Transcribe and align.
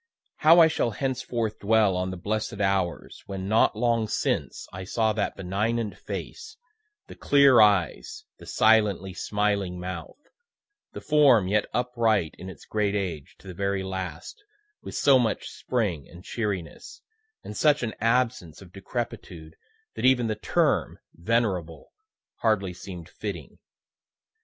How 0.37 0.59
I 0.59 0.67
shall 0.67 0.89
henceforth 0.89 1.59
dwell 1.59 1.95
on 1.95 2.09
the 2.09 2.17
blessed 2.17 2.59
hours 2.59 3.21
when, 3.27 3.47
not 3.47 3.75
long 3.75 4.07
since, 4.07 4.65
I 4.73 4.83
saw 4.83 5.13
that 5.13 5.37
benignant 5.37 5.95
face, 5.95 6.57
the 7.05 7.13
clear 7.13 7.61
eyes, 7.61 8.25
the 8.39 8.47
silently 8.47 9.13
smiling 9.13 9.79
mouth, 9.79 10.17
the 10.93 11.01
form 11.01 11.47
yet 11.47 11.67
upright 11.71 12.33
in 12.39 12.49
its 12.49 12.65
great 12.65 12.95
age 12.95 13.35
to 13.37 13.47
the 13.47 13.53
very 13.53 13.83
last, 13.83 14.41
with 14.81 14.95
so 14.95 15.19
much 15.19 15.47
spring 15.49 16.09
and 16.09 16.23
cheeriness, 16.23 17.03
and 17.43 17.55
such 17.55 17.83
an 17.83 17.93
absence 17.99 18.59
of 18.59 18.73
decrepitude, 18.73 19.53
that 19.93 20.03
even 20.03 20.25
the 20.25 20.33
term 20.33 20.97
venerable 21.13 21.91
hardly 22.37 22.73
seem'd 22.73 23.07
fitting. 23.07 23.59